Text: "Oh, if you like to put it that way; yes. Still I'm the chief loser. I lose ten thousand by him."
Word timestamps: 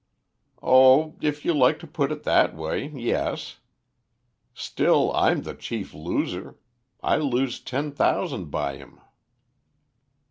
"Oh, 0.63 1.15
if 1.21 1.45
you 1.45 1.53
like 1.53 1.77
to 1.77 1.85
put 1.85 2.11
it 2.11 2.23
that 2.23 2.55
way; 2.55 2.87
yes. 2.87 3.59
Still 4.51 5.15
I'm 5.15 5.43
the 5.43 5.53
chief 5.53 5.93
loser. 5.93 6.55
I 7.03 7.17
lose 7.17 7.59
ten 7.59 7.91
thousand 7.91 8.45
by 8.49 8.77
him." 8.77 8.99